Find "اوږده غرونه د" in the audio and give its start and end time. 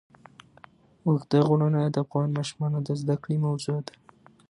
1.05-1.95